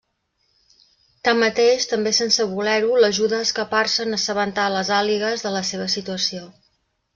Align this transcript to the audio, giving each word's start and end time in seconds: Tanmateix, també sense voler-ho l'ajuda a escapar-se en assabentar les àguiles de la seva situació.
Tanmateix, 1.27 1.85
també 1.91 2.13
sense 2.21 2.47
voler-ho 2.55 2.97
l'ajuda 3.05 3.41
a 3.43 3.47
escapar-se 3.49 4.09
en 4.09 4.19
assabentar 4.19 4.67
les 4.79 4.93
àguiles 5.03 5.47
de 5.49 5.55
la 5.59 5.65
seva 5.73 5.89
situació. 5.99 6.45